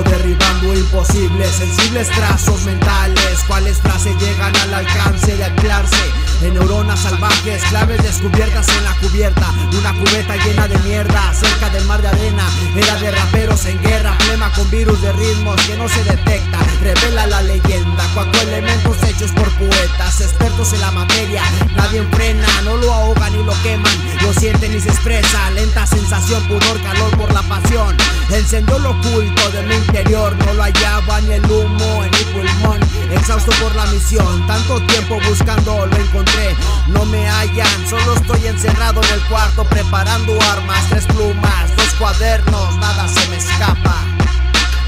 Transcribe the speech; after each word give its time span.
derribando 0.00 0.72
imposibles, 0.72 1.50
sensibles 1.50 2.08
trazos 2.08 2.62
mentales, 2.62 3.44
cuáles 3.46 3.76
frases 3.78 4.16
llegan 4.18 4.54
al 4.56 4.72
alcance 4.72 5.36
de 5.36 5.44
anclarse 5.44 6.04
en 6.40 6.54
neuronas 6.54 7.00
salvajes, 7.00 7.62
claves 7.64 8.02
descubiertas 8.02 8.66
en 8.68 8.84
la 8.84 8.94
cubierta, 8.94 9.52
una 9.78 9.92
cubeta 9.92 10.36
llena 10.36 10.66
de 10.66 10.78
mierda, 10.78 11.34
cerca 11.34 11.68
del 11.68 11.84
mar 11.84 12.00
de 12.00 12.08
arena, 12.08 12.44
era 12.74 12.94
de 12.96 13.10
raperos 13.10 13.66
en 13.66 13.80
guerra, 13.82 14.16
flema 14.20 14.50
con 14.52 14.68
virus 14.70 15.00
de 15.02 15.12
ritmos 15.12 15.60
que 15.66 15.76
no 15.76 15.86
se 15.88 16.02
detecta, 16.04 16.58
revela 16.80 17.26
la 17.26 17.42
leyenda, 17.42 18.04
cuatro 18.14 18.40
elementos 18.40 18.96
hechos 19.02 19.30
por 19.32 19.50
poetas, 19.52 20.20
expertos 20.22 20.72
en 20.72 20.80
la 20.80 20.90
materia, 20.90 21.42
nadie 21.76 22.02
frena, 22.12 22.48
no 22.64 22.76
lo 22.78 22.92
ahogan 22.92 23.32
ni 23.36 23.44
lo 23.44 23.52
queman, 23.62 23.92
lo 24.22 24.32
sienten 24.32 24.74
y 24.74 24.80
se 24.80 24.88
expresa, 24.88 25.50
lenta 25.50 25.86
sensación, 25.86 26.42
pudor, 26.48 26.80
calor 26.82 27.16
por 27.16 27.32
la 27.32 27.42
pasión, 27.42 27.94
encendió 28.38 28.78
lo 28.78 28.90
oculto 28.90 29.50
de 29.50 29.62
mi 29.62 29.74
interior, 29.74 30.34
no 30.44 30.54
lo 30.54 30.62
hallaba 30.62 31.20
ni 31.22 31.32
el 31.32 31.44
humo 31.44 32.04
en 32.04 32.10
mi 32.10 32.24
pulmón, 32.32 32.80
exhausto 33.10 33.52
por 33.62 33.74
la 33.74 33.86
misión, 33.86 34.46
tanto 34.46 34.80
tiempo 34.86 35.18
buscando 35.28 35.86
lo 35.86 35.96
encontré, 35.96 36.56
no 36.88 37.04
me 37.04 37.28
hallan, 37.28 37.88
solo 37.88 38.14
estoy 38.14 38.46
encerrado 38.46 39.02
en 39.02 39.14
el 39.14 39.20
cuarto 39.28 39.64
preparando 39.64 40.38
armas, 40.50 40.88
tres 40.88 41.06
plumas, 41.06 41.76
dos 41.76 41.94
cuadernos, 41.98 42.76
nada 42.78 43.06
se 43.08 43.28
me 43.28 43.36
escapa. 43.36 44.02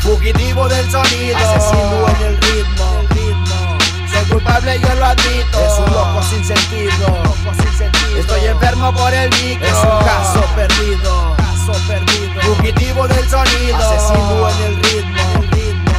Fugitivo 0.00 0.68
del 0.68 0.90
sonido, 0.90 1.36
asesino 1.38 2.08
en 2.08 2.26
el 2.26 2.36
ritmo, 2.36 3.00
el 3.00 3.08
ritmo. 3.08 3.78
Soy 4.12 4.24
culpable, 4.30 4.78
yo 4.78 4.94
lo 4.96 5.06
admito. 5.06 5.60
Es 5.60 5.78
un 5.78 5.92
loco 5.94 6.22
sin 6.28 6.44
sentido, 6.44 7.08
loco 7.08 7.54
sin 7.56 7.78
sentido. 7.78 8.18
Estoy 8.18 8.44
enfermo 8.44 8.92
por 8.92 9.14
el 9.14 9.30
micro. 9.30 9.66
Es 9.66 9.72
un 9.72 10.04
caso 10.04 10.44
perdido, 10.54 11.23
perdido. 11.72 12.42
Fugitivo 12.42 13.08
del 13.08 13.28
sonido, 13.28 13.76
asesino 13.76 14.50
en 14.50 14.62
el 14.64 14.76
ritmo, 14.82 15.22
el 15.40 15.50
ritmo. 15.50 15.92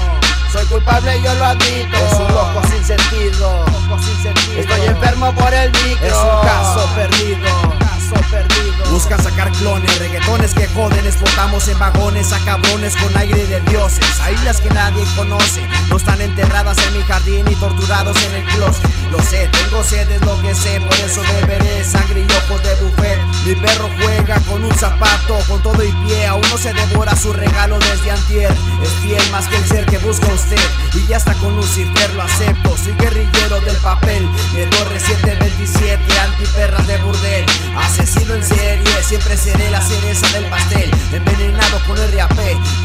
Soy 0.52 0.66
culpable, 0.68 1.22
yo 1.24 1.34
lo 1.34 1.46
admito. 1.46 1.98
Es 1.98 2.14
un 2.14 2.28
loco 2.34 2.62
sin 2.70 2.86
sentido, 2.86 3.66
loco 3.66 4.02
sin 4.04 4.24
sentido. 4.24 4.60
Estoy 4.60 4.86
enfermo 4.86 5.34
por 5.34 5.54
el 5.54 5.72
micro. 5.72 6.06
Es 6.06 6.14
un 6.14 6.48
caso 6.48 6.90
perdido, 6.96 7.50
caso 7.80 8.16
perdido. 8.30 8.92
Buscan 8.92 9.22
sacar 9.22 9.52
clones, 9.54 10.00
reggaetones 10.00 10.54
que 10.54 10.68
joden, 10.68 11.06
explotamos 11.06 11.68
en 11.68 11.80
vagones 11.80 12.32
a 12.32 12.40
cabrones 12.46 12.96
con 12.96 13.18
aire 13.18 13.46
de 13.48 13.60
dioses. 13.62 14.05
A 14.46 14.54
que 14.62 14.70
nadie 14.70 15.04
conoce, 15.16 15.68
no 15.90 15.98
están 15.98 16.22
enterradas 16.22 16.78
en 16.78 16.94
mi 16.94 17.02
jardín 17.02 17.48
y 17.50 17.56
torturados 17.56 18.16
en 18.26 18.36
el 18.36 18.44
closet. 18.46 18.88
Lo 19.10 19.20
sé, 19.20 19.50
tengo 19.52 19.84
sed, 19.84 20.10
es 20.12 20.22
lo 20.22 20.40
que 20.40 20.54
sé, 20.54 20.80
por 20.82 20.94
eso 20.94 21.22
beberé 21.42 21.84
sangre 21.84 22.22
y 22.22 22.32
ojos 22.32 22.62
de 22.62 22.76
buffet. 22.76 23.20
Mi 23.44 23.56
perro 23.56 23.90
juega 24.00 24.40
con 24.42 24.64
un 24.64 24.74
zapato, 24.76 25.40
con 25.48 25.64
todo 25.64 25.84
y 25.84 25.92
pie, 26.06 26.28
aún 26.28 26.44
no 26.52 26.60
se 26.60 26.72
devora 26.74 27.16
su 27.16 27.34
regalo 27.34 27.80
desde 27.80 28.12
antier. 28.12 28.52
Es 28.84 28.90
fiel 29.02 29.32
más 29.32 29.48
que 29.48 29.58
el 29.58 29.66
ser 29.68 29.86
que 29.88 29.98
busca 29.98 30.28
usted, 30.28 30.62
y 30.94 31.08
ya 31.08 31.18
está 31.18 31.34
con 31.36 31.56
Lucifer, 31.56 32.14
lo 32.14 32.22
acepto. 32.22 32.78
Soy 32.78 32.94
guerrillero 33.00 33.60
del 33.62 33.78
papel, 33.78 34.30
de 34.54 34.68
Torre 34.68 35.00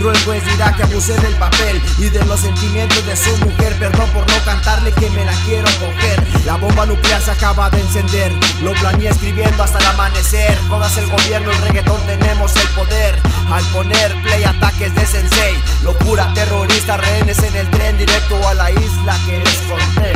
Cruel 0.01 0.19
juez 0.25 0.43
dirá 0.47 0.73
que 0.73 0.83
abusé 0.85 1.13
del 1.21 1.35
papel 1.35 1.79
y 1.99 2.09
de 2.09 2.25
los 2.25 2.41
sentimientos 2.41 3.05
de 3.05 3.15
su 3.15 3.37
mujer. 3.45 3.79
Perdón 3.79 4.09
por 4.15 4.27
no 4.27 4.45
cantarle 4.47 4.93
que 4.93 5.11
me 5.11 5.27
la 5.27 5.33
quiero 5.45 5.69
coger. 5.79 6.27
La 6.47 6.57
bomba 6.57 6.87
nuclear 6.87 7.21
se 7.21 7.33
acaba 7.33 7.69
de 7.69 7.81
encender, 7.81 8.33
lo 8.63 8.73
planeé 8.73 9.11
escribiendo 9.11 9.63
hasta 9.63 9.79
el 9.79 9.85
amanecer. 9.85 10.59
Todas 10.71 10.97
el 10.97 11.07
gobierno, 11.07 11.51
el 11.51 11.59
reggaetón, 11.59 12.01
tenemos 12.07 12.57
el 12.57 12.69
poder. 12.69 13.21
Al 13.53 13.63
poner 13.75 14.15
play 14.23 14.43
ataques 14.43 14.95
de 14.95 15.05
sensei, 15.05 15.63
locura 15.83 16.33
terrorista, 16.33 16.97
rehenes 16.97 17.39
en 17.43 17.57
el 17.57 17.71
tren 17.71 17.99
directo 17.99 18.49
a 18.49 18.55
la 18.55 18.71
isla 18.71 19.19
que 19.27 19.39
les 19.39 19.57
conté. 19.69 20.13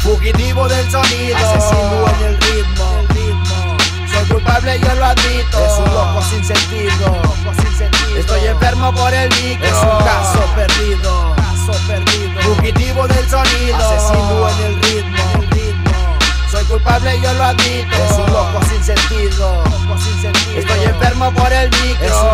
Fugitivo 0.00 0.66
del 0.66 0.90
sonido, 0.90 1.36
asesino 1.36 2.08
en 2.18 2.26
el 2.26 2.36
ritmo, 2.40 2.98
el 2.98 3.08
ritmo. 3.14 3.76
Soy 4.12 4.26
culpable, 4.28 4.80
yo 4.80 4.92
lo 4.96 5.04
admito. 5.04 5.66
Es 5.66 5.78
un 5.78 5.94
loco 5.94 6.20
sin 6.28 6.44
sentido, 6.44 7.06
loco 7.22 7.54
sin 7.62 7.78
sentido. 7.78 8.01
Por 8.82 9.14
el 9.14 9.30
micro. 9.42 9.64
Es 9.64 9.72
un 9.74 10.04
caso 10.04 10.40
perdido, 10.56 11.34
caso 11.36 11.72
perdido. 11.86 12.40
Fugitivo 12.42 13.06
del 13.06 13.30
sonido, 13.30 13.76
asesino 13.76 14.48
en 14.50 14.58
el 14.66 14.82
ritmo, 14.82 15.22
el 15.36 15.50
ritmo. 15.50 15.92
Soy 16.50 16.64
culpable, 16.64 17.20
yo 17.22 17.32
lo 17.32 17.44
admito. 17.44 17.94
Es 17.94 18.18
un 18.18 18.26
loco 18.32 18.60
sin 18.68 18.82
sentido, 18.82 19.62
loco 19.64 19.98
sin 19.98 20.20
sentido. 20.20 20.58
Estoy 20.58 20.84
enfermo 20.84 21.32
por 21.32 21.52
el 21.52 21.70
micro. 21.70 22.06
Es 22.06 22.12
un. 22.12 22.31